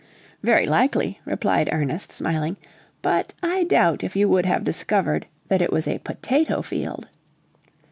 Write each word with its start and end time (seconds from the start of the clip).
"Very 0.41 0.65
likely," 0.65 1.19
replied 1.25 1.69
Ernest, 1.71 2.11
smiling; 2.11 2.57
"but 3.03 3.35
I 3.43 3.65
doubt 3.65 4.03
if 4.03 4.15
you 4.15 4.27
would 4.29 4.47
have 4.47 4.63
discovered 4.63 5.27
that 5.47 5.61
it 5.61 5.71
was 5.71 5.87
a 5.87 5.99
potato 5.99 6.63
field." 6.63 7.07